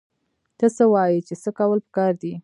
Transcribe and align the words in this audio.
ته 0.57 0.67
څه 0.75 0.83
وايې 0.93 1.19
چې 1.27 1.33
څه 1.41 1.49
کول 1.57 1.79
پکار 1.87 2.13
دي؟ 2.21 2.33